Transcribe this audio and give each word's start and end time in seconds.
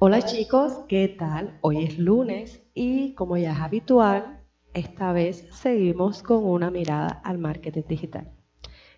Hola 0.00 0.22
chicos, 0.22 0.80
¿qué 0.88 1.06
tal? 1.06 1.56
Hoy 1.60 1.84
es 1.84 1.98
lunes 1.98 2.60
y 2.74 3.14
como 3.14 3.36
ya 3.36 3.52
es 3.52 3.60
habitual, 3.60 4.40
esta 4.74 5.12
vez 5.12 5.46
seguimos 5.52 6.22
con 6.22 6.44
una 6.44 6.70
mirada 6.70 7.08
al 7.24 7.38
marketing 7.38 7.84
digital. 7.88 8.32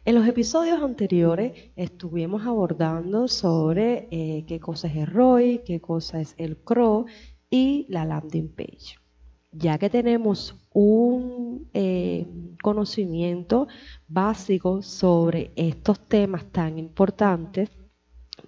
En 0.06 0.14
los 0.14 0.26
episodios 0.26 0.82
anteriores 0.82 1.70
estuvimos 1.76 2.46
abordando 2.46 3.28
sobre 3.28 4.08
eh, 4.10 4.44
qué 4.48 4.58
cosa 4.58 4.88
es 4.88 4.96
el 4.96 5.06
ROI, 5.06 5.62
qué 5.66 5.80
cosa 5.82 6.18
es 6.18 6.34
el 6.38 6.56
CRO 6.56 7.04
y 7.50 7.84
la 7.90 8.06
landing 8.06 8.48
page. 8.48 8.96
Ya 9.52 9.78
que 9.78 9.90
tenemos 9.90 10.56
un 10.72 11.68
eh, 11.74 12.26
conocimiento 12.62 13.68
básico 14.08 14.80
sobre 14.80 15.52
estos 15.56 16.00
temas 16.00 16.46
tan 16.46 16.78
importantes 16.78 17.70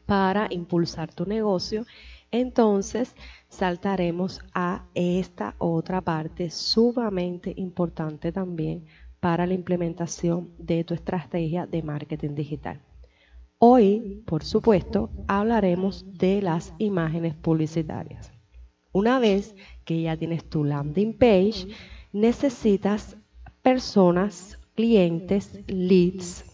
para 0.06 0.48
impulsar 0.50 1.12
tu 1.14 1.26
negocio, 1.26 1.84
entonces 2.30 3.14
saltaremos 3.48 4.40
a 4.54 4.86
esta 4.94 5.54
otra 5.58 6.00
parte 6.00 6.50
sumamente 6.50 7.52
importante 7.56 8.32
también 8.32 8.86
para 9.20 9.46
la 9.46 9.54
implementación 9.54 10.50
de 10.58 10.84
tu 10.84 10.94
estrategia 10.94 11.66
de 11.66 11.82
marketing 11.82 12.34
digital. 12.34 12.80
Hoy, 13.58 14.22
por 14.26 14.44
supuesto, 14.44 15.10
hablaremos 15.26 16.04
de 16.18 16.40
las 16.42 16.72
imágenes 16.78 17.34
publicitarias. 17.34 18.30
Una 18.92 19.18
vez 19.18 19.56
que 19.84 20.02
ya 20.02 20.16
tienes 20.16 20.48
tu 20.48 20.64
landing 20.64 21.16
page, 21.18 21.66
necesitas 22.12 23.16
personas, 23.62 24.58
clientes, 24.74 25.60
leads, 25.66 26.44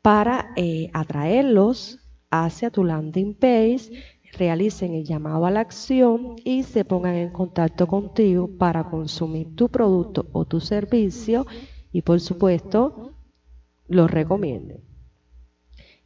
para 0.00 0.52
eh, 0.56 0.88
atraerlos 0.92 1.98
hacia 2.30 2.70
tu 2.70 2.84
landing 2.84 3.34
page, 3.34 3.90
realicen 4.32 4.94
el 4.94 5.04
llamado 5.04 5.46
a 5.46 5.50
la 5.50 5.60
acción 5.60 6.36
y 6.44 6.62
se 6.62 6.84
pongan 6.84 7.14
en 7.14 7.30
contacto 7.30 7.86
contigo 7.86 8.48
para 8.58 8.84
consumir 8.90 9.54
tu 9.54 9.68
producto 9.68 10.26
o 10.32 10.44
tu 10.44 10.60
servicio 10.60 11.46
y 11.92 12.02
por 12.02 12.20
supuesto 12.20 13.12
lo 13.88 14.06
recomienden. 14.06 14.82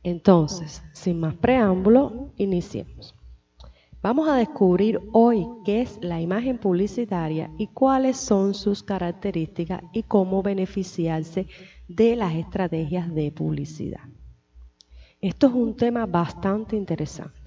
Entonces, 0.02 0.82
sin 0.92 1.20
más 1.20 1.34
preámbulo, 1.34 2.32
iniciemos. 2.36 3.14
Vamos 4.02 4.28
a 4.28 4.34
descubrir 4.34 5.00
hoy 5.12 5.46
qué 5.64 5.82
es 5.82 5.96
la 6.02 6.20
imagen 6.20 6.58
publicitaria 6.58 7.52
y 7.56 7.68
cuáles 7.68 8.16
son 8.16 8.52
sus 8.52 8.82
características 8.82 9.82
y 9.92 10.02
cómo 10.02 10.42
beneficiarse 10.42 11.46
de 11.86 12.16
las 12.16 12.34
estrategias 12.34 13.14
de 13.14 13.30
publicidad. 13.30 14.00
Esto 15.20 15.46
es 15.46 15.52
un 15.52 15.76
tema 15.76 16.04
bastante 16.06 16.74
interesante. 16.74 17.41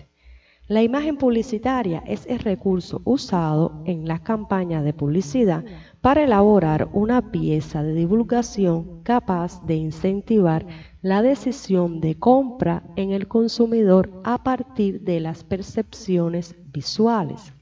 La 0.68 0.82
imagen 0.82 1.18
publicitaria 1.18 2.02
es 2.08 2.26
el 2.26 2.40
recurso 2.40 3.04
usado 3.06 3.84
en 3.86 4.08
las 4.08 4.22
campañas 4.22 4.84
de 4.84 4.94
publicidad 4.94 5.64
para 6.02 6.24
elaborar 6.24 6.90
una 6.92 7.32
pieza 7.32 7.84
de 7.84 7.94
divulgación 7.94 9.04
capaz 9.04 9.64
de 9.68 9.76
incentivar 9.76 10.66
la 11.04 11.22
decisión 11.22 12.02
de 12.02 12.16
compra 12.16 12.82
en 12.96 13.12
el 13.12 13.28
consumidor 13.28 14.10
a 14.24 14.44
partir 14.44 15.02
de 15.02 15.20
las 15.20 15.44
percepciones 15.44 16.56
visuales. 16.74 17.54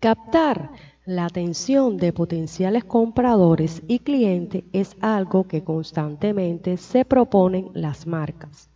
Captar 0.00 0.72
la 1.04 1.26
atención 1.26 1.96
de 1.96 2.12
potenciales 2.12 2.84
compradores 2.84 3.84
y 3.86 4.00
clientes 4.00 4.64
es 4.72 4.96
algo 5.00 5.44
que 5.44 5.62
constantemente 5.62 6.76
se 6.76 7.04
proponen 7.04 7.70
las 7.72 8.04
marcas. 8.04 8.68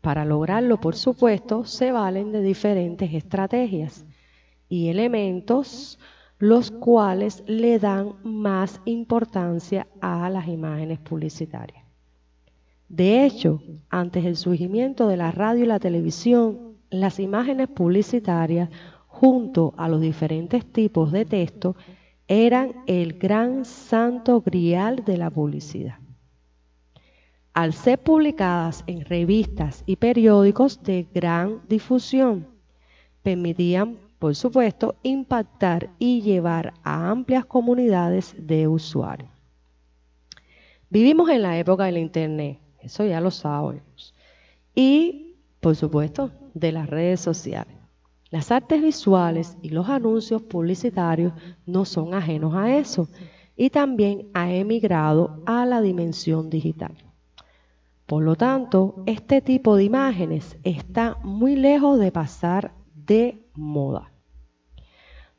Para 0.00 0.24
lograrlo, 0.24 0.80
por 0.80 0.96
supuesto, 0.96 1.64
se 1.64 1.92
valen 1.92 2.32
de 2.32 2.42
diferentes 2.42 3.12
estrategias 3.12 4.06
y 4.68 4.88
elementos 4.88 5.98
los 6.40 6.70
cuales 6.70 7.44
le 7.46 7.78
dan 7.78 8.14
más 8.24 8.80
importancia 8.86 9.86
a 10.00 10.30
las 10.30 10.48
imágenes 10.48 10.98
publicitarias. 10.98 11.84
De 12.88 13.24
hecho, 13.26 13.62
antes 13.90 14.24
del 14.24 14.36
surgimiento 14.36 15.06
de 15.06 15.18
la 15.18 15.30
radio 15.32 15.64
y 15.64 15.68
la 15.68 15.78
televisión, 15.78 16.78
las 16.88 17.20
imágenes 17.20 17.68
publicitarias 17.68 18.70
junto 19.06 19.74
a 19.76 19.88
los 19.88 20.00
diferentes 20.00 20.64
tipos 20.64 21.12
de 21.12 21.26
texto 21.26 21.76
eran 22.26 22.72
el 22.86 23.18
gran 23.18 23.66
santo 23.66 24.40
grial 24.40 25.04
de 25.04 25.18
la 25.18 25.30
publicidad. 25.30 25.98
Al 27.52 27.72
ser 27.72 27.98
publicadas 27.98 28.84
en 28.86 29.04
revistas 29.04 29.82
y 29.84 29.96
periódicos 29.96 30.82
de 30.84 31.08
gran 31.12 31.60
difusión, 31.68 32.46
permitían, 33.22 33.98
por 34.20 34.36
supuesto, 34.36 34.94
impactar 35.02 35.90
y 35.98 36.22
llevar 36.22 36.74
a 36.84 37.10
amplias 37.10 37.44
comunidades 37.44 38.36
de 38.38 38.68
usuarios. 38.68 39.30
Vivimos 40.90 41.28
en 41.28 41.42
la 41.42 41.58
época 41.58 41.84
del 41.84 41.98
Internet, 41.98 42.60
eso 42.80 43.04
ya 43.04 43.20
lo 43.20 43.32
sabemos. 43.32 44.14
Y, 44.74 45.36
por 45.58 45.74
supuesto, 45.74 46.30
de 46.54 46.70
las 46.70 46.88
redes 46.88 47.20
sociales. 47.20 47.76
Las 48.30 48.52
artes 48.52 48.80
visuales 48.80 49.56
y 49.60 49.70
los 49.70 49.88
anuncios 49.88 50.40
publicitarios 50.42 51.32
no 51.66 51.84
son 51.84 52.14
ajenos 52.14 52.54
a 52.54 52.76
eso 52.76 53.08
y 53.56 53.70
también 53.70 54.28
ha 54.34 54.52
emigrado 54.52 55.42
a 55.46 55.66
la 55.66 55.80
dimensión 55.80 56.48
digital. 56.48 57.09
Por 58.10 58.24
lo 58.24 58.34
tanto, 58.34 59.04
este 59.06 59.40
tipo 59.40 59.76
de 59.76 59.84
imágenes 59.84 60.58
está 60.64 61.16
muy 61.22 61.54
lejos 61.54 61.96
de 62.00 62.10
pasar 62.10 62.74
de 62.92 63.46
moda. 63.54 64.10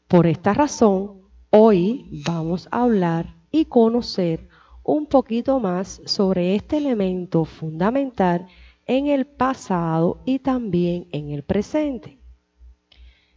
Por 0.08 0.26
esta 0.26 0.54
razón, 0.54 1.20
hoy 1.50 2.08
vamos 2.26 2.70
a 2.72 2.84
hablar 2.84 3.36
y 3.52 3.66
conocer 3.66 4.48
un 4.84 5.06
poquito 5.06 5.60
más 5.60 6.02
sobre 6.06 6.56
este 6.56 6.78
elemento 6.78 7.44
fundamental 7.44 8.48
en 8.86 9.08
el 9.08 9.28
pasado 9.28 10.22
y 10.24 10.40
también 10.40 11.10
en 11.12 11.32
el 11.32 11.44
presente, 11.44 12.20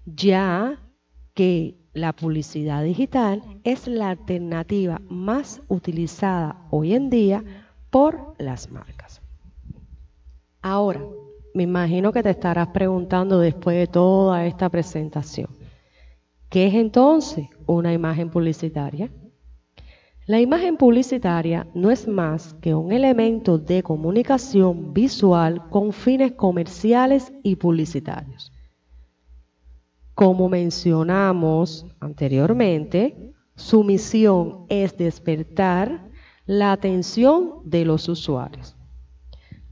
ya 0.07 0.81
que 1.35 1.77
la 1.93 2.13
publicidad 2.13 2.85
digital 2.85 3.43
es 3.65 3.89
la 3.89 4.11
alternativa 4.11 5.03
más 5.09 5.61
utilizada 5.67 6.69
hoy 6.71 6.95
en 6.95 7.11
día 7.11 7.43
por 7.91 8.37
las 8.39 8.71
marcas. 8.71 9.24
Ahora, 10.67 11.07
me 11.53 11.65
imagino 11.65 12.11
que 12.11 12.23
te 12.23 12.31
estarás 12.31 12.69
preguntando 12.69 13.39
después 13.39 13.77
de 13.77 13.87
toda 13.87 14.47
esta 14.47 14.71
presentación, 14.71 15.51
¿qué 16.49 16.69
es 16.69 16.75
entonces 16.75 17.51
una 17.67 17.93
imagen 17.93 18.31
publicitaria? 18.31 19.11
La 20.25 20.41
imagen 20.41 20.79
publicitaria 20.79 21.67
no 21.75 21.91
es 21.91 22.09
más 22.09 22.55
que 22.63 22.75
un 22.75 22.93
elemento 22.93 23.59
de 23.59 23.83
comunicación 23.83 24.95
visual 24.95 25.69
con 25.69 25.93
fines 25.93 26.33
comerciales 26.33 27.31
y 27.43 27.57
publicitarios. 27.57 28.51
Como 30.15 30.49
mencionamos 30.49 31.85
anteriormente, 32.01 33.35
su 33.55 33.85
misión 33.85 34.65
es 34.71 34.97
despertar 34.97 36.09
la 36.47 36.73
atención 36.73 37.61
de 37.67 37.85
los 37.85 38.09
usuarios. 38.09 38.79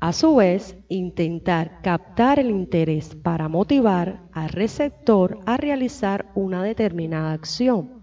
A 0.03 0.13
su 0.13 0.35
vez, 0.35 0.77
intentar 0.89 1.81
captar 1.81 2.41
el 2.41 2.51
interés 2.51 3.15
para 3.15 3.47
motivar 3.47 4.21
al 4.33 4.49
receptor 4.49 5.39
a 5.47 5.57
realizar 5.57 6.27
una 6.35 6.65
determinada 6.65 7.33
acción 7.33 8.03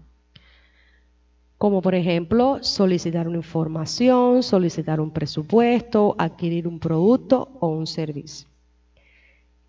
como 1.58 1.82
por 1.82 1.94
ejemplo 1.94 2.56
solicitar 2.62 3.28
una 3.28 3.36
información, 3.36 4.42
solicitar 4.42 4.98
un 4.98 5.10
presupuesto, 5.10 6.14
adquirir 6.16 6.66
un 6.66 6.78
producto 6.78 7.50
o 7.60 7.68
un 7.68 7.86
servicio. 7.86 8.48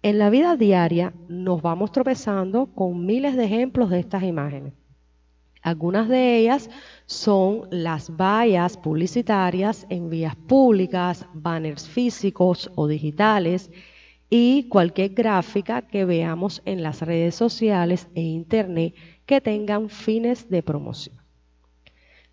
En 0.02 0.18
la 0.18 0.30
vida 0.30 0.56
diaria 0.56 1.13
nos 1.28 1.62
vamos 1.62 1.92
tropezando 1.92 2.68
con 2.68 3.06
miles 3.06 3.36
de 3.36 3.44
ejemplos 3.44 3.89
de 3.89 4.00
estas 4.00 4.24
imágenes. 4.24 4.72
Algunas 5.62 6.10
de 6.10 6.38
ellas 6.38 6.69
son 7.06 7.68
las 7.69 8.10
vallas 8.16 8.78
publicitarias 8.78 9.86
en 9.90 10.10
vías 10.10 10.36
públicas, 10.36 11.28
banners 11.34 11.88
físicos 11.88 12.72
o 12.75 12.88
digitales 12.88 13.69
y 14.30 14.68
cualquier 14.69 15.13
gráfica 15.13 15.84
que 15.84 16.06
veamos 16.06 16.62
en 16.66 16.81
las 16.81 17.02
redes 17.02 17.36
sociales 17.36 18.08
e 18.16 18.22
internet 18.22 18.96
que 19.25 19.40
tengan 19.40 19.90
fines 19.90 20.50
de 20.50 20.63
promoción. 20.63 21.18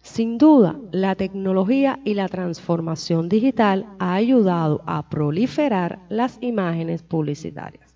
Sin 0.00 0.38
duda, 0.38 0.80
la 0.90 1.14
tecnología 1.16 2.00
y 2.04 2.14
la 2.14 2.28
transformación 2.28 3.28
digital 3.28 3.86
ha 3.98 4.14
ayudado 4.14 4.80
a 4.86 5.10
proliferar 5.10 6.00
las 6.08 6.38
imágenes 6.40 7.02
publicitarias. 7.02 7.94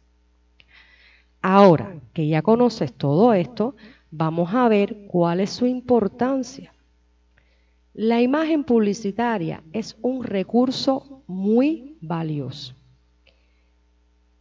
Ahora 1.40 1.96
que 2.12 2.26
ya 2.26 2.42
conoces 2.42 2.92
todo 2.92 3.32
esto, 3.32 3.76
vamos 4.12 4.54
a 4.54 4.68
ver 4.68 5.06
cuál 5.08 5.40
es 5.40 5.50
su 5.50 5.66
importancia. 5.66 6.72
La 7.94 8.20
imagen 8.20 8.62
publicitaria 8.62 9.62
es 9.72 9.96
un 10.02 10.22
recurso 10.22 11.24
muy 11.26 11.96
valioso, 12.00 12.74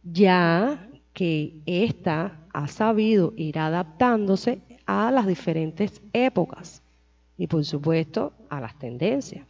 ya 0.04 0.88
que 1.12 1.60
ésta 1.66 2.38
ha 2.52 2.68
sabido 2.68 3.32
ir 3.36 3.58
adaptándose 3.58 4.60
a 4.86 5.10
las 5.10 5.26
diferentes 5.26 6.00
épocas 6.12 6.82
y 7.36 7.46
por 7.46 7.64
supuesto 7.64 8.32
a 8.48 8.60
las 8.60 8.78
tendencias. 8.78 9.46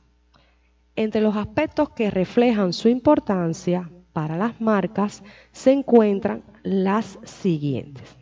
Entre 0.95 1.21
los 1.21 1.37
aspectos 1.37 1.91
que 1.91 2.11
reflejan 2.11 2.73
su 2.73 2.89
importancia 2.89 3.91
para 4.13 4.37
las 4.37 4.61
marcas 4.61 5.23
se 5.53 5.73
encuentran 5.73 6.43
las 6.63 7.19
siguientes. 7.25 8.22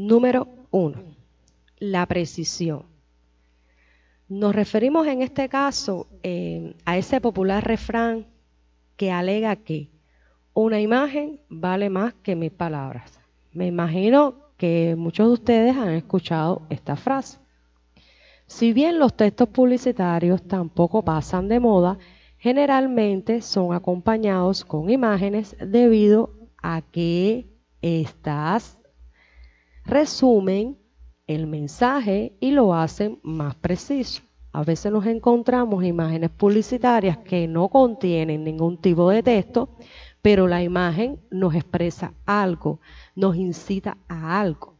Número 0.00 0.48
uno, 0.70 1.02
la 1.78 2.06
precisión. 2.06 2.84
Nos 4.30 4.54
referimos 4.54 5.06
en 5.06 5.20
este 5.20 5.50
caso 5.50 6.06
eh, 6.22 6.74
a 6.86 6.96
ese 6.96 7.20
popular 7.20 7.62
refrán 7.62 8.26
que 8.96 9.12
alega 9.12 9.54
que 9.56 9.90
una 10.54 10.80
imagen 10.80 11.38
vale 11.50 11.90
más 11.90 12.14
que 12.14 12.34
mil 12.34 12.50
palabras. 12.50 13.20
Me 13.52 13.66
imagino 13.66 14.36
que 14.56 14.96
muchos 14.96 15.26
de 15.26 15.32
ustedes 15.34 15.76
han 15.76 15.90
escuchado 15.90 16.62
esta 16.70 16.96
frase. 16.96 17.36
Si 18.46 18.72
bien 18.72 18.98
los 18.98 19.14
textos 19.14 19.50
publicitarios 19.50 20.42
tampoco 20.48 21.04
pasan 21.04 21.46
de 21.46 21.60
moda, 21.60 21.98
generalmente 22.38 23.42
son 23.42 23.74
acompañados 23.74 24.64
con 24.64 24.88
imágenes 24.88 25.54
debido 25.60 26.32
a 26.62 26.80
que 26.80 27.50
estas 27.82 28.79
resumen 29.84 30.78
el 31.26 31.46
mensaje 31.46 32.36
y 32.40 32.50
lo 32.50 32.74
hacen 32.74 33.20
más 33.22 33.54
preciso. 33.54 34.22
A 34.52 34.64
veces 34.64 34.90
nos 34.90 35.06
encontramos 35.06 35.84
imágenes 35.84 36.30
publicitarias 36.30 37.18
que 37.18 37.46
no 37.46 37.68
contienen 37.68 38.42
ningún 38.42 38.78
tipo 38.78 39.08
de 39.10 39.22
texto, 39.22 39.76
pero 40.22 40.48
la 40.48 40.62
imagen 40.62 41.20
nos 41.30 41.54
expresa 41.54 42.14
algo, 42.26 42.80
nos 43.14 43.36
incita 43.36 43.96
a 44.08 44.40
algo. 44.40 44.74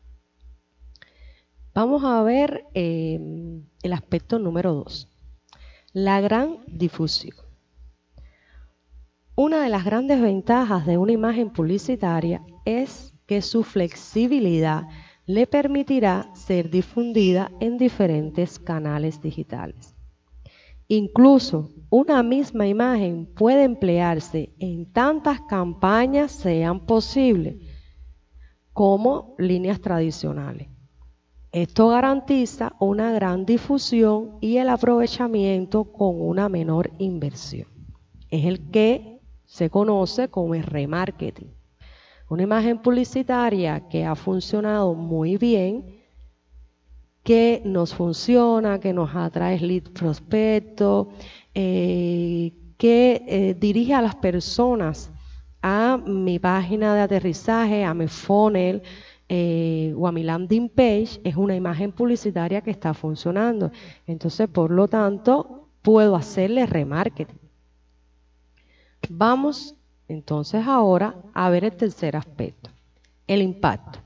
Vamos 1.73 2.03
a 2.05 2.21
ver 2.23 2.67
em, 2.75 3.63
el 3.83 3.93
aspecto 3.93 4.41
número 4.41 4.75
dos, 4.75 5.09
la 5.93 6.21
gran 6.21 6.59
difusión. 6.67 7.37
Una 9.37 9.63
de 9.63 9.69
las 9.69 9.85
grandes 9.85 10.21
ventajas 10.21 10.85
de 10.85 10.99
una 10.99 11.13
imagen 11.13 11.51
publicitaria 11.51 12.45
es 12.65 13.15
que 13.31 13.43
su 13.43 13.63
flexibilidad 13.63 14.89
le 15.25 15.47
permitirá 15.47 16.35
ser 16.35 16.69
difundida 16.69 17.53
en 17.61 17.79
diferentes 17.79 18.59
canales 18.59 19.23
digitales. 19.23 19.95
Incluso 20.89 21.71
una 21.91 22.25
misma 22.25 22.67
imagen 22.67 23.27
puede 23.27 23.63
emplearse 23.63 24.53
en 24.59 24.85
tantas 24.93 25.43
campañas 25.43 26.33
sean 26.33 26.85
posibles 26.87 27.55
como 28.73 29.37
líneas 29.39 29.81
tradicionales. 29.81 30.67
Esto 31.53 31.87
garantiza 31.87 32.73
una 32.81 33.13
gran 33.13 33.47
difusión 33.47 34.39
y 34.41 34.57
el 34.57 34.69
aprovechamiento 34.69 35.85
con 35.85 36.21
una 36.21 36.49
menor 36.49 36.91
inversión. 36.99 37.69
Es 38.29 38.45
el 38.45 38.73
que 38.73 39.21
se 39.45 39.71
conoce 39.71 40.27
como 40.27 40.57
el 40.57 40.65
remarketing. 40.65 41.60
Una 42.31 42.45
imagen 42.45 42.79
publicitaria 42.79 43.89
que 43.89 44.05
ha 44.05 44.15
funcionado 44.15 44.95
muy 44.95 45.37
bien, 45.37 45.85
que 47.25 47.61
nos 47.65 47.93
funciona, 47.93 48.79
que 48.79 48.93
nos 48.93 49.11
atrae 49.17 49.59
lead 49.59 49.91
prospecto, 49.93 51.09
eh, 51.53 52.53
que 52.79 53.25
eh, 53.27 53.57
dirige 53.59 53.95
a 53.95 54.01
las 54.01 54.15
personas 54.15 55.11
a 55.61 55.99
mi 56.07 56.39
página 56.39 56.95
de 56.95 57.01
aterrizaje, 57.01 57.85
a 57.85 57.93
mi 57.95 58.07
funnel 58.07 58.81
eh, 59.29 59.93
o 59.99 60.07
a 60.07 60.13
mi 60.13 60.23
landing 60.23 60.69
page, 60.69 61.21
es 61.25 61.35
una 61.35 61.57
imagen 61.57 61.91
publicitaria 61.91 62.61
que 62.61 62.71
está 62.71 62.95
funcionando. 62.95 63.73
Entonces, 64.07 64.49
por 64.49 64.71
lo 64.71 64.87
tanto, 64.87 65.67
puedo 65.83 66.15
hacerle 66.15 66.65
remarketing. 66.65 67.41
Vamos 69.09 69.75
entonces 70.11 70.67
ahora 70.67 71.15
a 71.35 71.49
ver 71.51 71.65
el 71.65 71.77
tercer 71.77 72.17
aspecto, 72.17 72.71
el 73.27 73.43
impacto. 73.43 74.01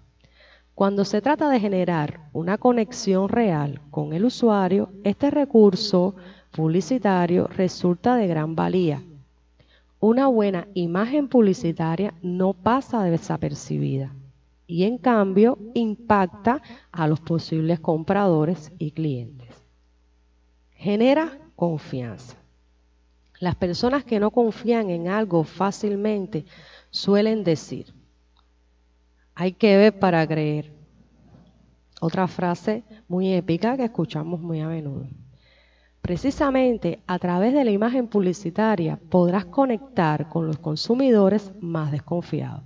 Cuando 0.74 1.04
se 1.04 1.22
trata 1.22 1.48
de 1.48 1.60
generar 1.60 2.28
una 2.32 2.58
conexión 2.58 3.28
real 3.28 3.80
con 3.90 4.12
el 4.12 4.24
usuario, 4.24 4.90
este 5.02 5.30
recurso 5.30 6.14
publicitario 6.50 7.46
resulta 7.46 8.16
de 8.16 8.26
gran 8.26 8.54
valía. 8.54 9.02
Una 9.98 10.26
buena 10.26 10.68
imagen 10.74 11.28
publicitaria 11.28 12.12
no 12.22 12.52
pasa 12.52 13.02
desapercibida 13.04 14.12
y 14.66 14.84
en 14.84 14.98
cambio 14.98 15.58
impacta 15.74 16.60
a 16.92 17.06
los 17.08 17.20
posibles 17.20 17.80
compradores 17.80 18.72
y 18.78 18.90
clientes. 18.90 19.48
Genera 20.72 21.38
confianza. 21.56 22.43
Las 23.44 23.56
personas 23.56 24.04
que 24.04 24.18
no 24.18 24.30
confían 24.30 24.88
en 24.88 25.06
algo 25.06 25.44
fácilmente 25.44 26.46
suelen 26.88 27.44
decir, 27.44 27.92
hay 29.34 29.52
que 29.52 29.76
ver 29.76 29.98
para 29.98 30.26
creer. 30.26 30.72
Otra 32.00 32.26
frase 32.26 32.84
muy 33.06 33.34
épica 33.34 33.76
que 33.76 33.84
escuchamos 33.84 34.40
muy 34.40 34.62
a 34.62 34.68
menudo. 34.68 35.08
Precisamente 36.00 37.00
a 37.06 37.18
través 37.18 37.52
de 37.52 37.66
la 37.66 37.70
imagen 37.70 38.08
publicitaria 38.08 38.98
podrás 39.10 39.44
conectar 39.44 40.30
con 40.30 40.46
los 40.46 40.56
consumidores 40.56 41.52
más 41.60 41.92
desconfiados. 41.92 42.62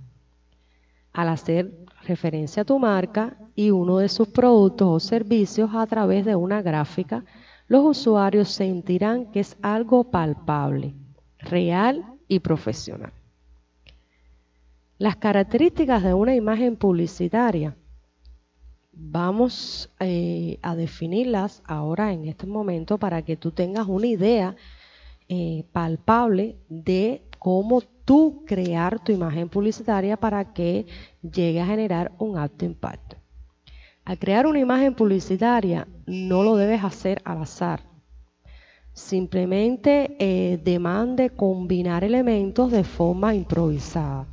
Al 1.11 1.27
hacer 1.27 1.73
referencia 2.07 2.61
a 2.61 2.65
tu 2.65 2.79
marca 2.79 3.35
y 3.53 3.71
uno 3.71 3.97
de 3.97 4.07
sus 4.07 4.29
productos 4.29 4.87
o 4.87 5.05
servicios 5.05 5.71
a 5.73 5.85
través 5.87 6.23
de 6.23 6.37
una 6.37 6.61
gráfica, 6.61 7.25
los 7.69 7.85
usuarios 7.85 8.49
sentirán 8.49 9.31
que 9.31 9.39
es 9.39 9.55
algo 9.61 10.03
palpable, 10.11 10.95
real 11.37 12.03
y 12.27 12.39
profesional. 12.39 13.13
Las 14.97 15.15
características 15.15 16.03
de 16.03 16.13
una 16.13 16.35
imagen 16.35 16.75
publicitaria, 16.75 17.77
vamos 18.91 19.89
eh, 19.99 20.57
a 20.61 20.75
definirlas 20.75 21.61
ahora 21.65 22.11
en 22.11 22.27
este 22.27 22.47
momento 22.47 22.97
para 22.97 23.21
que 23.21 23.37
tú 23.37 23.51
tengas 23.51 23.87
una 23.87 24.07
idea 24.07 24.55
eh, 25.29 25.63
palpable 25.71 26.57
de 26.67 27.21
cómo 27.37 27.81
tú 28.03 28.43
crear 28.45 29.01
tu 29.01 29.11
imagen 29.11 29.47
publicitaria 29.47 30.17
para 30.17 30.53
que 30.53 30.87
llegue 31.21 31.61
a 31.61 31.67
generar 31.67 32.11
un 32.17 32.37
alto 32.37 32.65
impacto. 32.65 33.18
Al 34.09 34.17
crear 34.17 34.47
una 34.47 34.57
imagen 34.57 34.95
publicitaria 34.95 35.87
no 36.07 36.41
lo 36.41 36.55
debes 36.55 36.83
hacer 36.83 37.21
al 37.25 37.43
azar. 37.43 37.81
Simplemente 38.91 40.15
eh, 40.17 40.57
demande 40.63 41.29
combinar 41.29 42.03
elementos 42.03 42.71
de 42.71 42.83
forma 42.83 43.35
improvisada 43.35 44.25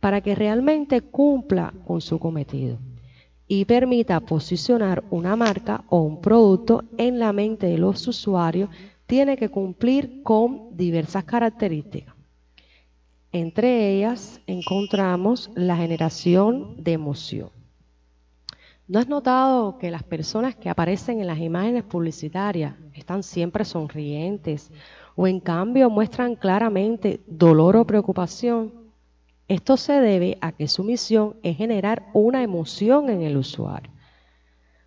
para 0.00 0.22
que 0.22 0.34
realmente 0.34 1.02
cumpla 1.02 1.74
con 1.86 2.00
su 2.00 2.18
cometido 2.18 2.78
y 3.46 3.66
permita 3.66 4.20
posicionar 4.20 5.04
una 5.10 5.36
marca 5.36 5.84
o 5.90 6.00
un 6.00 6.22
producto 6.22 6.84
en 6.96 7.18
la 7.18 7.34
mente 7.34 7.66
de 7.66 7.76
los 7.76 8.08
usuarios, 8.08 8.70
tiene 9.06 9.36
que 9.36 9.50
cumplir 9.50 10.22
con 10.22 10.74
diversas 10.78 11.24
características. 11.24 12.14
Entre 13.32 13.92
ellas 13.92 14.40
encontramos 14.46 15.50
la 15.54 15.76
generación 15.76 16.82
de 16.82 16.92
emoción. 16.94 17.57
¿No 18.88 18.98
has 18.98 19.06
notado 19.06 19.76
que 19.76 19.90
las 19.90 20.02
personas 20.02 20.56
que 20.56 20.70
aparecen 20.70 21.20
en 21.20 21.26
las 21.26 21.40
imágenes 21.40 21.84
publicitarias 21.84 22.74
están 22.94 23.22
siempre 23.22 23.66
sonrientes 23.66 24.72
o 25.14 25.26
en 25.26 25.40
cambio 25.40 25.90
muestran 25.90 26.36
claramente 26.36 27.20
dolor 27.26 27.76
o 27.76 27.86
preocupación? 27.86 28.72
Esto 29.46 29.76
se 29.76 30.00
debe 30.00 30.38
a 30.40 30.52
que 30.52 30.68
su 30.68 30.84
misión 30.84 31.36
es 31.42 31.58
generar 31.58 32.06
una 32.14 32.42
emoción 32.42 33.10
en 33.10 33.20
el 33.20 33.36
usuario. 33.36 33.92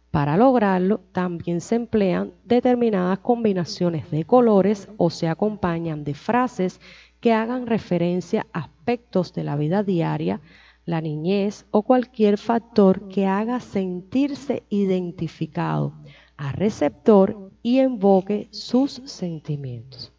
Para 0.09 0.35
lograrlo, 0.35 1.01
también 1.11 1.61
se 1.61 1.75
emplean 1.75 2.33
determinadas 2.43 3.19
combinaciones 3.19 4.09
de 4.09 4.23
colores 4.25 4.89
o 4.97 5.11
se 5.11 5.27
acompañan 5.27 6.03
de 6.03 6.15
frases 6.15 6.81
que 7.19 7.33
hagan 7.33 7.67
referencia 7.67 8.47
a 8.51 8.61
aspectos 8.61 9.31
de 9.33 9.43
la 9.43 9.55
vida 9.57 9.83
diaria, 9.83 10.41
la 10.85 11.01
niñez 11.01 11.65
o 11.71 11.83
cualquier 11.83 12.37
factor 12.37 13.07
que 13.07 13.25
haga 13.25 13.59
sentirse 13.59 14.63
identificado 14.69 15.93
a 16.37 16.51
receptor 16.51 17.51
y 17.61 17.79
invoque 17.79 18.47
sus 18.51 19.01
sentimientos. 19.05 20.11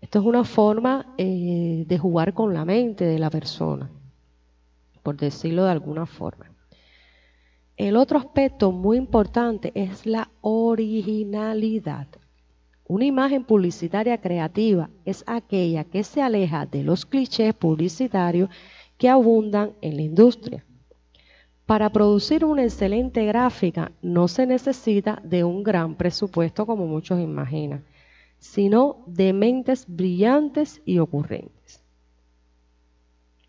Esto 0.00 0.18
es 0.18 0.24
una 0.24 0.44
forma 0.44 1.14
eh, 1.16 1.84
de 1.86 1.98
jugar 1.98 2.34
con 2.34 2.54
la 2.54 2.64
mente 2.64 3.04
de 3.04 3.18
la 3.18 3.30
persona, 3.30 3.90
por 5.02 5.16
decirlo 5.16 5.64
de 5.64 5.70
alguna 5.70 6.06
forma. 6.06 6.50
El 7.76 7.96
otro 7.96 8.18
aspecto 8.18 8.72
muy 8.72 8.96
importante 8.96 9.72
es 9.74 10.06
la 10.06 10.30
originalidad. 10.40 12.08
Una 12.86 13.04
imagen 13.04 13.44
publicitaria 13.44 14.20
creativa 14.20 14.90
es 15.04 15.24
aquella 15.26 15.84
que 15.84 16.04
se 16.04 16.20
aleja 16.20 16.66
de 16.66 16.82
los 16.82 17.06
clichés 17.06 17.54
publicitarios 17.54 18.50
que 19.02 19.08
abundan 19.08 19.72
en 19.80 19.96
la 19.96 20.02
industria. 20.02 20.64
Para 21.66 21.90
producir 21.90 22.44
una 22.44 22.62
excelente 22.62 23.24
gráfica 23.26 23.90
no 24.00 24.28
se 24.28 24.46
necesita 24.46 25.20
de 25.24 25.42
un 25.42 25.64
gran 25.64 25.96
presupuesto 25.96 26.66
como 26.66 26.86
muchos 26.86 27.18
imaginan, 27.18 27.84
sino 28.38 29.02
de 29.08 29.32
mentes 29.32 29.86
brillantes 29.88 30.80
y 30.84 31.00
ocurrentes. 31.00 31.82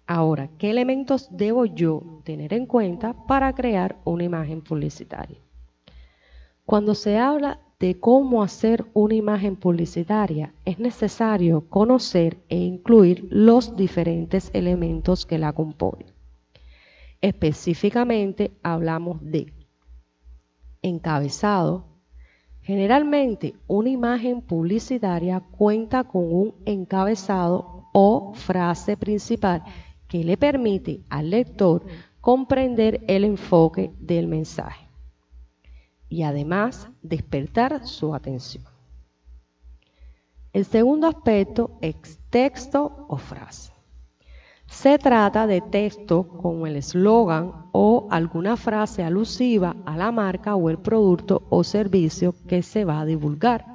Ahora, 0.07 0.49
¿qué 0.57 0.71
elementos 0.71 1.27
debo 1.29 1.65
yo 1.65 2.01
tener 2.23 2.51
en 2.51 2.65
cuenta 2.65 3.13
para 3.27 3.53
crear 3.53 3.99
una 4.05 4.23
imagen 4.23 4.63
publicitaria? 4.63 5.37
Cuando 6.65 6.95
se 6.95 7.19
habla 7.19 7.59
de 7.79 7.99
cómo 7.99 8.43
hacer 8.43 8.85
una 8.93 9.15
imagen 9.15 9.55
publicitaria, 9.55 10.53
es 10.65 10.79
necesario 10.79 11.67
conocer 11.69 12.37
e 12.49 12.57
incluir 12.57 13.27
los 13.29 13.75
diferentes 13.75 14.49
elementos 14.53 15.25
que 15.25 15.37
la 15.37 15.53
componen. 15.53 16.07
Específicamente 17.21 18.51
hablamos 18.63 19.23
de 19.23 19.53
encabezado. 20.81 21.85
Generalmente 22.61 23.55
una 23.67 23.89
imagen 23.89 24.41
publicitaria 24.41 25.39
cuenta 25.39 26.03
con 26.03 26.33
un 26.33 26.55
encabezado 26.65 27.89
o 27.93 28.33
frase 28.33 28.97
principal 28.97 29.63
que 30.07 30.23
le 30.23 30.37
permite 30.37 31.01
al 31.09 31.29
lector 31.29 31.85
comprender 32.21 33.03
el 33.07 33.25
enfoque 33.25 33.91
del 33.99 34.27
mensaje 34.27 34.82
y 36.13 36.21
además 36.21 36.89
despertar 37.01 37.87
su 37.87 38.13
atención. 38.13 38.63
El 40.53 40.63
segundo 40.63 41.07
aspecto 41.07 41.79
es 41.81 42.19
texto 42.29 43.07
o 43.09 43.17
frase. 43.17 43.73
Se 44.67 44.99
trata 44.99 45.47
de 45.47 45.61
texto 45.61 46.27
con 46.27 46.67
el 46.67 46.75
eslogan 46.75 47.67
o 47.71 48.07
alguna 48.11 48.57
frase 48.57 49.03
alusiva 49.03 49.75
a 49.87 49.97
la 49.97 50.11
marca 50.11 50.55
o 50.55 50.69
el 50.69 50.77
producto 50.77 51.47
o 51.49 51.63
servicio 51.63 52.35
que 52.47 52.61
se 52.61 52.85
va 52.85 52.99
a 52.99 53.05
divulgar. 53.05 53.65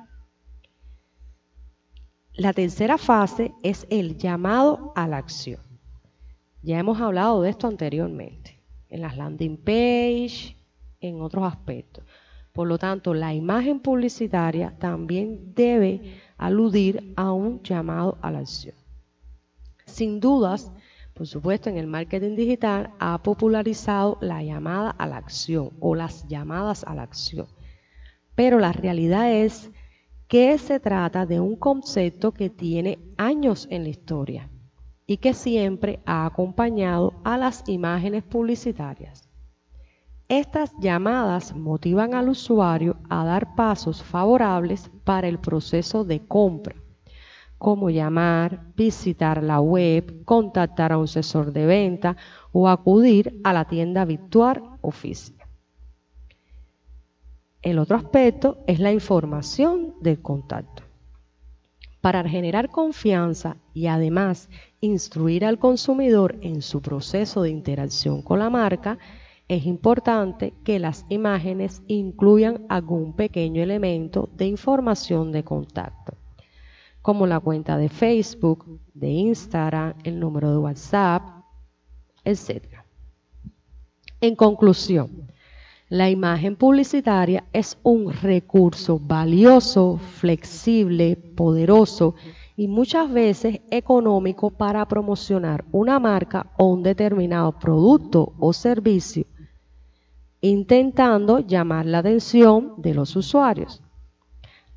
La 2.34 2.52
tercera 2.52 2.98
fase 2.98 3.52
es 3.64 3.84
el 3.90 4.16
llamado 4.16 4.92
a 4.94 5.08
la 5.08 5.16
acción. 5.16 5.60
Ya 6.62 6.78
hemos 6.78 7.00
hablado 7.00 7.42
de 7.42 7.50
esto 7.50 7.66
anteriormente, 7.66 8.62
en 8.90 9.00
las 9.00 9.16
landing 9.16 9.56
page, 9.56 10.56
en 11.00 11.20
otros 11.20 11.44
aspectos. 11.44 12.04
Por 12.58 12.66
lo 12.66 12.76
tanto, 12.76 13.14
la 13.14 13.32
imagen 13.32 13.78
publicitaria 13.78 14.74
también 14.80 15.54
debe 15.54 16.18
aludir 16.36 17.12
a 17.14 17.30
un 17.30 17.62
llamado 17.62 18.18
a 18.20 18.32
la 18.32 18.40
acción. 18.40 18.74
Sin 19.86 20.18
dudas, 20.18 20.72
por 21.14 21.28
supuesto, 21.28 21.70
en 21.70 21.76
el 21.76 21.86
marketing 21.86 22.34
digital 22.34 22.90
ha 22.98 23.22
popularizado 23.22 24.18
la 24.20 24.42
llamada 24.42 24.90
a 24.90 25.06
la 25.06 25.18
acción 25.18 25.70
o 25.78 25.94
las 25.94 26.26
llamadas 26.26 26.82
a 26.82 26.96
la 26.96 27.02
acción. 27.02 27.46
Pero 28.34 28.58
la 28.58 28.72
realidad 28.72 29.32
es 29.32 29.70
que 30.26 30.58
se 30.58 30.80
trata 30.80 31.26
de 31.26 31.38
un 31.38 31.54
concepto 31.54 32.32
que 32.32 32.50
tiene 32.50 32.98
años 33.18 33.68
en 33.70 33.84
la 33.84 33.90
historia 33.90 34.50
y 35.06 35.18
que 35.18 35.32
siempre 35.32 36.00
ha 36.06 36.26
acompañado 36.26 37.20
a 37.22 37.38
las 37.38 37.62
imágenes 37.68 38.24
publicitarias. 38.24 39.27
Estas 40.28 40.72
llamadas 40.78 41.56
motivan 41.56 42.14
al 42.14 42.28
usuario 42.28 42.96
a 43.08 43.24
dar 43.24 43.54
pasos 43.54 44.02
favorables 44.02 44.90
para 45.04 45.26
el 45.26 45.38
proceso 45.38 46.04
de 46.04 46.26
compra 46.26 46.76
como 47.58 47.90
llamar, 47.90 48.72
visitar 48.76 49.42
la 49.42 49.60
web, 49.60 50.24
contactar 50.24 50.92
a 50.92 50.98
un 50.98 51.04
asesor 51.04 51.52
de 51.52 51.66
venta 51.66 52.16
o 52.52 52.68
acudir 52.68 53.40
a 53.44 53.52
la 53.52 53.66
tienda 53.66 54.04
virtual 54.04 54.62
o 54.80 54.92
física. 54.92 55.48
El 57.60 57.80
otro 57.80 57.96
aspecto 57.96 58.58
es 58.68 58.78
la 58.78 58.92
información 58.92 59.94
del 60.00 60.22
contacto. 60.22 60.84
Para 62.00 62.26
generar 62.28 62.70
confianza 62.70 63.56
y 63.74 63.88
además 63.88 64.48
instruir 64.80 65.44
al 65.44 65.58
consumidor 65.58 66.38
en 66.42 66.62
su 66.62 66.80
proceso 66.80 67.42
de 67.42 67.50
interacción 67.50 68.22
con 68.22 68.38
la 68.38 68.50
marca, 68.50 68.98
es 69.48 69.66
importante 69.66 70.52
que 70.62 70.78
las 70.78 71.06
imágenes 71.08 71.82
incluyan 71.88 72.66
algún 72.68 73.14
pequeño 73.14 73.62
elemento 73.62 74.28
de 74.36 74.46
información 74.46 75.32
de 75.32 75.42
contacto 75.42 76.18
como 77.08 77.26
la 77.26 77.40
cuenta 77.40 77.78
de 77.78 77.88
Facebook, 77.88 78.80
de 78.92 79.08
Instagram, 79.08 79.94
el 80.04 80.20
número 80.20 80.50
de 80.50 80.58
WhatsApp, 80.58 81.22
etc. 82.22 82.82
En 84.20 84.36
conclusión, 84.36 85.28
la 85.88 86.10
imagen 86.10 86.54
publicitaria 86.56 87.44
es 87.54 87.78
un 87.82 88.12
recurso 88.12 88.98
valioso, 88.98 89.96
flexible, 89.96 91.16
poderoso 91.16 92.14
y 92.56 92.68
muchas 92.68 93.10
veces 93.10 93.60
económico 93.70 94.50
para 94.50 94.86
promocionar 94.86 95.64
una 95.72 95.98
marca 95.98 96.50
o 96.58 96.66
un 96.66 96.82
determinado 96.82 97.58
producto 97.58 98.34
o 98.38 98.52
servicio, 98.52 99.24
intentando 100.40 101.40
llamar 101.40 101.86
la 101.86 101.98
atención 101.98 102.74
de 102.76 102.94
los 102.94 103.16
usuarios. 103.16 103.82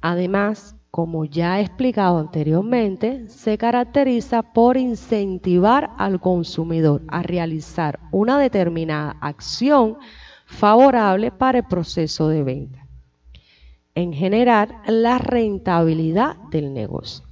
Además, 0.02 0.76
como 0.90 1.24
ya 1.24 1.60
he 1.60 1.64
explicado 1.64 2.20
anteriormente, 2.20 3.30
se 3.30 3.58
caracteriza 3.58 4.42
por 4.42 4.76
incentivar 4.76 5.92
al 5.98 6.20
consumidor 6.20 7.02
a 7.08 7.24
realizar 7.24 8.00
una 8.12 8.38
determinada 8.38 9.16
acción 9.22 9.98
favorable 10.46 11.32
para 11.32 11.60
el 11.60 11.66
proceso 11.66 12.28
de 12.28 12.44
venta, 12.44 12.88
en 13.96 14.12
generar 14.12 14.82
la 14.88 15.18
rentabilidad 15.18 16.36
del 16.50 16.74
negocio. 16.74 17.26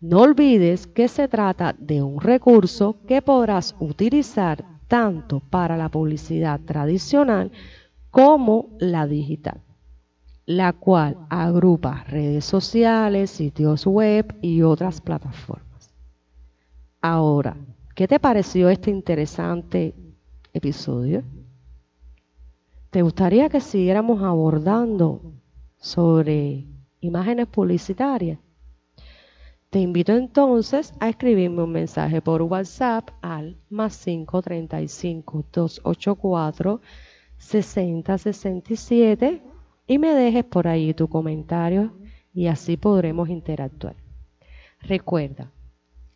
No 0.00 0.22
olvides 0.22 0.86
que 0.86 1.08
se 1.08 1.28
trata 1.28 1.76
de 1.78 2.02
un 2.02 2.20
recurso 2.20 2.96
que 3.06 3.22
podrás 3.22 3.76
utilizar 3.78 4.77
tanto 4.88 5.40
para 5.40 5.76
la 5.76 5.88
publicidad 5.88 6.60
tradicional 6.60 7.52
como 8.10 8.70
la 8.80 9.06
digital 9.06 9.60
la 10.48 10.72
cual 10.72 11.26
agrupa 11.28 12.04
redes 12.04 12.46
sociales, 12.46 13.28
sitios 13.28 13.84
web 13.84 14.34
y 14.40 14.62
otras 14.62 14.98
plataformas. 14.98 15.90
Ahora, 17.02 17.54
¿qué 17.94 18.08
te 18.08 18.18
pareció 18.18 18.70
este 18.70 18.90
interesante 18.90 19.94
episodio? 20.54 21.22
¿Te 22.88 23.02
gustaría 23.02 23.50
que 23.50 23.60
siguiéramos 23.60 24.22
abordando 24.22 25.20
sobre 25.76 26.64
imágenes 27.00 27.46
publicitarias? 27.48 28.38
Te 29.70 29.80
invito 29.80 30.12
entonces 30.12 30.94
a 30.98 31.10
escribirme 31.10 31.62
un 31.62 31.72
mensaje 31.72 32.22
por 32.22 32.40
WhatsApp 32.40 33.10
al 33.20 33.58
más 33.68 34.02
535 34.02 35.44
284 35.52 36.80
6067 37.36 39.42
y 39.86 39.98
me 39.98 40.14
dejes 40.14 40.44
por 40.44 40.68
ahí 40.68 40.94
tu 40.94 41.08
comentario 41.08 41.92
y 42.32 42.46
así 42.46 42.78
podremos 42.78 43.28
interactuar. 43.28 43.96
Recuerda, 44.80 45.52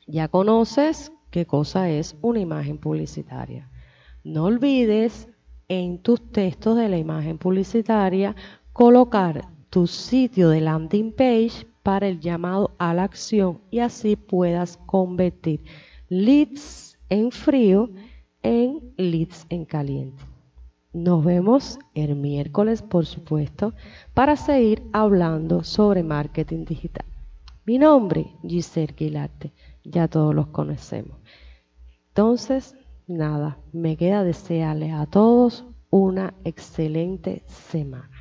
ya 0.06 0.28
conoces 0.28 1.12
qué 1.30 1.44
cosa 1.44 1.90
es 1.90 2.16
una 2.22 2.40
imagen 2.40 2.78
publicitaria. 2.78 3.68
No 4.24 4.44
olvides 4.44 5.28
en 5.68 5.98
tus 5.98 6.32
textos 6.32 6.78
de 6.78 6.88
la 6.88 6.96
imagen 6.96 7.36
publicitaria 7.36 8.34
colocar 8.72 9.46
tu 9.68 9.86
sitio 9.86 10.48
de 10.48 10.62
landing 10.62 11.12
page 11.12 11.66
para 11.82 12.08
el 12.08 12.20
llamado 12.20 12.74
a 12.78 12.94
la 12.94 13.04
acción 13.04 13.60
y 13.70 13.80
así 13.80 14.16
puedas 14.16 14.76
convertir 14.86 15.64
leads 16.08 16.98
en 17.08 17.30
frío 17.30 17.90
en 18.42 18.92
leads 18.96 19.46
en 19.48 19.64
caliente. 19.64 20.22
Nos 20.92 21.24
vemos 21.24 21.78
el 21.94 22.16
miércoles, 22.16 22.82
por 22.82 23.06
supuesto, 23.06 23.72
para 24.12 24.36
seguir 24.36 24.82
hablando 24.92 25.64
sobre 25.64 26.02
marketing 26.02 26.66
digital. 26.66 27.06
Mi 27.64 27.78
nombre, 27.78 28.26
Giselle 28.42 28.94
Guilarte, 28.94 29.54
ya 29.84 30.06
todos 30.06 30.34
los 30.34 30.48
conocemos. 30.48 31.16
Entonces, 32.08 32.74
nada, 33.06 33.58
me 33.72 33.96
queda 33.96 34.22
desearles 34.22 34.92
a 34.92 35.06
todos 35.06 35.64
una 35.88 36.34
excelente 36.44 37.42
semana. 37.46 38.11